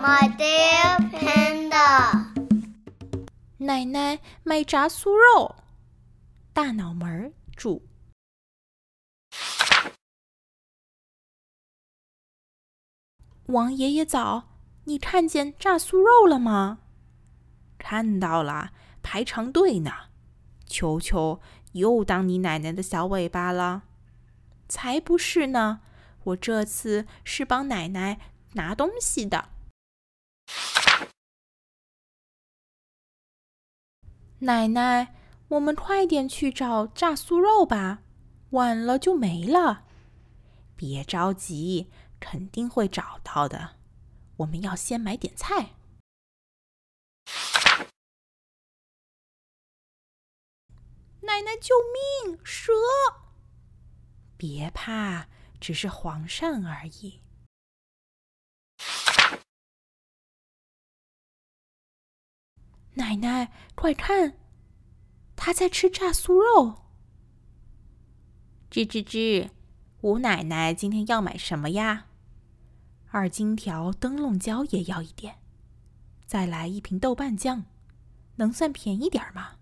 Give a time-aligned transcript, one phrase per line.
[0.00, 2.32] My dear panda，
[3.56, 5.56] 奶奶卖炸酥肉，
[6.52, 7.82] 大脑门儿煮。
[13.46, 14.44] 王爷爷早，
[14.84, 16.78] 你看见炸酥肉了吗？
[17.76, 18.70] 看到了，
[19.02, 19.90] 排长队呢。
[20.64, 21.40] 球球
[21.72, 23.82] 又当你奶奶的小尾巴了？
[24.68, 25.80] 才不是呢，
[26.22, 28.20] 我这次是帮奶奶
[28.52, 29.48] 拿东西的。
[34.40, 35.14] 奶奶，
[35.48, 38.02] 我们快点去找炸酥肉吧，
[38.50, 39.84] 晚了就没了。
[40.76, 41.90] 别着急。
[42.20, 43.76] 肯定会找到的。
[44.38, 45.76] 我们要先买点菜。
[51.20, 51.76] 奶奶，救
[52.26, 52.40] 命！
[52.42, 52.72] 蛇！
[54.36, 55.28] 别怕，
[55.60, 57.20] 只是黄鳝而已。
[62.98, 64.36] 奶奶，快看，
[65.36, 66.82] 他在吃炸酥肉。
[68.68, 69.50] 吱吱吱，
[70.00, 72.06] 吴奶奶今天要买什么呀？
[73.10, 75.38] 二荆条灯笼椒也要一点，
[76.26, 77.66] 再来一瓶豆瓣酱，
[78.36, 79.52] 能算便宜点吗？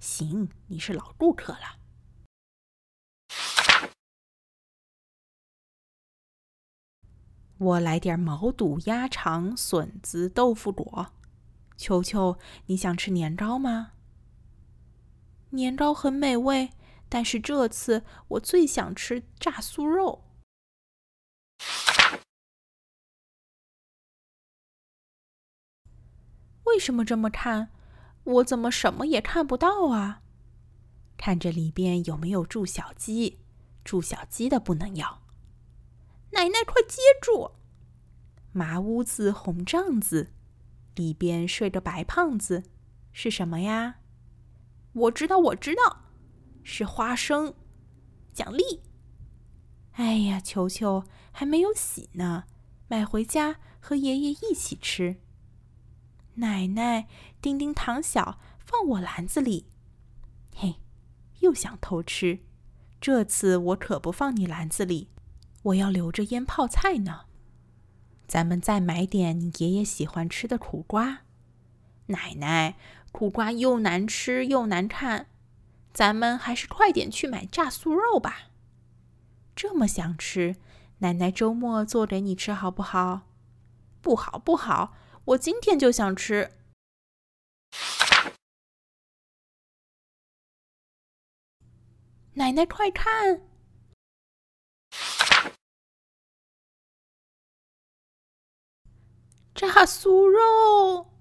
[0.00, 1.78] 行，你是老顾客了。
[7.58, 11.12] 我来点毛肚、鸭肠、笋子、豆腐果。
[11.76, 13.92] 球球，你想吃年糕吗？
[15.50, 16.70] 年糕很美味，
[17.08, 20.24] 但是这次我最想吃炸酥肉。
[26.64, 27.70] 为什么这么看？
[28.24, 30.22] 我怎么什么也看不到啊？
[31.16, 33.38] 看这里边有没有住小鸡？
[33.84, 35.22] 住小鸡的不能要。
[36.30, 37.52] 奶奶，快接住！
[38.50, 40.32] 麻屋子红帐子，
[40.94, 42.64] 里边睡着白胖子，
[43.12, 43.96] 是什么呀？
[44.92, 46.04] 我知道，我知道，
[46.62, 47.54] 是花生
[48.32, 48.82] 奖励。
[49.92, 52.44] 哎呀，球球还没有洗呢，
[52.88, 55.20] 买回家和爷爷一起吃。
[56.34, 57.06] 奶奶，
[57.40, 59.66] 丁丁糖小，放我篮子里。
[60.54, 60.76] 嘿，
[61.40, 62.40] 又想偷吃，
[63.00, 65.10] 这次我可不放你篮子里，
[65.62, 67.26] 我要留着腌泡菜呢。
[68.26, 71.20] 咱们再买点你爷爷喜欢吃的苦瓜。
[72.06, 72.76] 奶奶，
[73.12, 75.28] 苦瓜又难吃又难看，
[75.92, 78.50] 咱们还是快点去买炸酥肉吧。
[79.54, 80.56] 这么想吃，
[80.98, 83.22] 奶奶周末做给你吃好不好？
[84.02, 84.96] 不好，不好。
[85.26, 86.50] 我今天就想吃，
[92.34, 93.40] 奶奶快看，
[99.54, 101.12] 炸酥肉！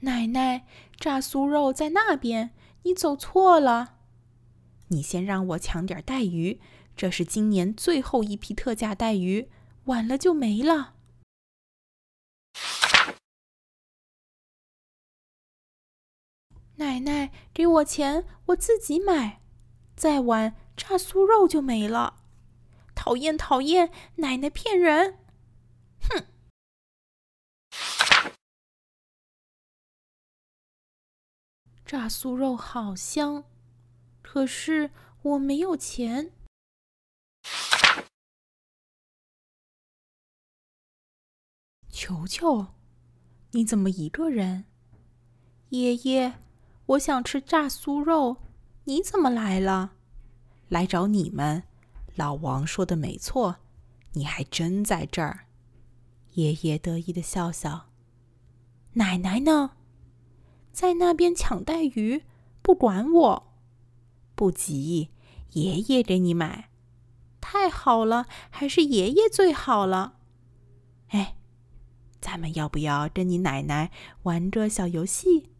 [0.00, 0.66] 奶奶，
[1.00, 3.96] 炸酥肉在那边，你走错了。
[4.88, 6.60] 你先让我抢点带鱼。
[6.94, 9.50] 这是今年最后一批特价带鱼，
[9.86, 10.94] 晚了就没了。
[16.76, 19.40] 奶奶，给我钱，我自己买。
[19.96, 22.23] 再晚，炸酥肉就没了。
[23.04, 23.92] 讨厌，讨厌！
[24.16, 25.18] 奶奶骗人！
[26.08, 26.24] 哼！
[31.84, 33.44] 炸酥肉好香，
[34.22, 36.32] 可是我没有钱。
[41.90, 42.68] 球球，
[43.50, 44.64] 你怎么一个人？
[45.68, 46.38] 爷爷，
[46.86, 48.38] 我想吃炸酥肉，
[48.84, 49.92] 你怎么来了？
[50.70, 51.64] 来找你们。
[52.14, 53.56] 老王说的没错，
[54.12, 55.46] 你还真在这儿。
[56.32, 57.90] 爷爷得意的笑笑。
[58.94, 59.72] 奶奶呢？
[60.72, 62.24] 在那边抢带鱼，
[62.62, 63.52] 不管我。
[64.34, 65.10] 不急，
[65.52, 66.70] 爷爷给你买。
[67.40, 70.18] 太好了，还是爷爷最好了。
[71.08, 71.36] 哎。
[72.20, 73.90] 咱们要不要跟你奶奶
[74.22, 75.50] 玩个小游戏？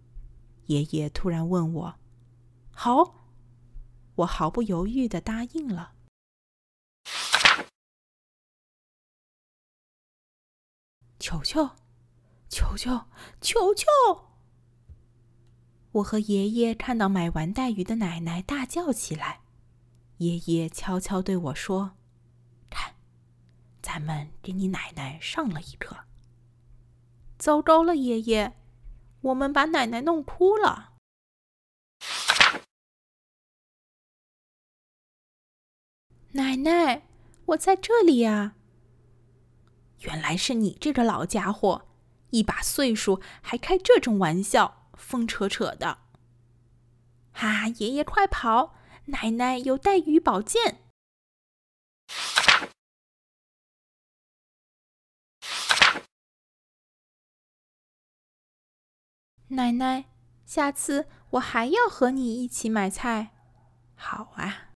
[0.65, 1.95] 爷爷突然问我。
[2.71, 3.27] 好，
[4.15, 5.93] 我毫不犹豫的答应了。
[11.25, 11.71] 球球，
[12.51, 13.07] 球球，
[13.41, 13.87] 球球！
[15.93, 19.41] 我和爷爷看到买完带鱼的奶奶，大叫起来。
[20.19, 21.93] 爷爷悄悄对我说
[22.69, 22.97] ：“看，
[23.81, 25.97] 咱们给你奶奶上了一课。”
[27.41, 28.59] 糟糕了，爷爷，
[29.23, 30.93] 我们把奶奶弄哭了。
[36.33, 37.09] 奶奶，
[37.47, 38.57] 我在这里呀！
[40.05, 41.87] 原来是你这个老家伙，
[42.31, 45.99] 一把岁数还开这种玩笑，疯扯扯的！
[47.33, 48.75] 哈，爷爷快跑！
[49.07, 50.81] 奶奶有带鱼宝剑。
[59.49, 60.07] 奶奶，
[60.45, 63.35] 下次我还要和你一起买菜。
[63.95, 64.74] 好啊。